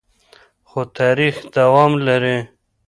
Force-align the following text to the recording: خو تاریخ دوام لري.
خو 0.69 0.79
تاریخ 0.97 1.35
دوام 1.55 1.91
لري. 2.07 2.37